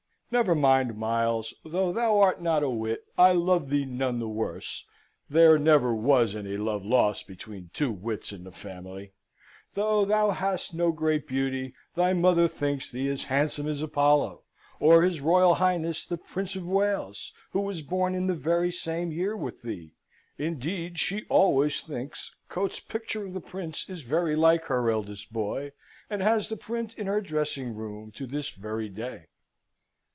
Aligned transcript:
Never 0.33 0.55
mind, 0.55 0.95
Miles, 0.97 1.53
though 1.65 1.91
thou 1.91 2.17
art 2.21 2.41
not 2.41 2.63
a 2.63 2.69
wit, 2.69 3.03
I 3.17 3.33
love 3.33 3.69
thee 3.69 3.83
none 3.83 4.19
the 4.19 4.29
worse 4.29 4.85
(there 5.29 5.57
never 5.57 5.93
was 5.93 6.37
any 6.37 6.55
love 6.55 6.85
lost 6.85 7.27
between 7.27 7.69
two 7.73 7.91
wits 7.91 8.31
in 8.31 8.47
a 8.47 8.51
family); 8.53 9.11
though 9.73 10.05
thou 10.05 10.29
hast 10.31 10.73
no 10.73 10.93
great 10.93 11.27
beauty, 11.27 11.73
thy 11.95 12.13
mother 12.13 12.47
thinks 12.47 12.89
thee 12.89 13.09
as 13.09 13.25
handsome 13.25 13.67
as 13.67 13.81
Apollo, 13.81 14.43
or 14.79 15.01
his 15.01 15.19
Royal 15.19 15.55
Highness 15.55 16.05
the 16.05 16.15
Prince 16.15 16.55
of 16.55 16.65
Wales, 16.65 17.33
who 17.51 17.59
was 17.59 17.81
born 17.81 18.15
in 18.15 18.27
the 18.27 18.33
very 18.33 18.71
same 18.71 19.11
year 19.11 19.35
with 19.35 19.63
thee. 19.63 19.95
Indeed, 20.37 20.97
she 20.97 21.25
always 21.27 21.81
think 21.81 22.13
Coates's 22.47 22.79
picture 22.79 23.25
of 23.25 23.33
the 23.33 23.41
Prince 23.41 23.89
is 23.89 24.03
very 24.03 24.37
like 24.37 24.63
her 24.67 24.89
eldest 24.89 25.33
boy, 25.33 25.73
and 26.09 26.21
has 26.21 26.47
the 26.47 26.55
print 26.55 26.93
in 26.97 27.07
her 27.07 27.19
dressing 27.19 27.75
room 27.75 28.13
to 28.13 28.25
this 28.25 28.47
very 28.51 28.87
day. 28.87 29.25